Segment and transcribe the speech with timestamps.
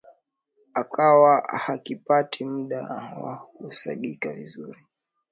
[0.73, 2.81] akuwa hakipati muda
[3.23, 4.79] wa kusagika vizuri